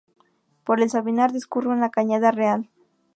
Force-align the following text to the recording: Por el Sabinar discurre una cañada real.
Por 0.65 0.81
el 0.81 0.89
Sabinar 0.89 1.31
discurre 1.31 1.69
una 1.69 1.91
cañada 1.91 2.31
real. 2.31 2.67